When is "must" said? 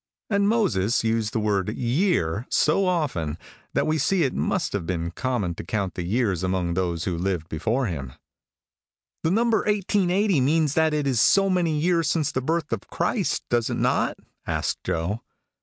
4.33-4.73